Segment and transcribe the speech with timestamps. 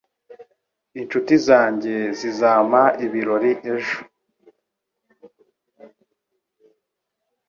[0.99, 3.99] Inshuti zanjye zizampa ibirori ejo.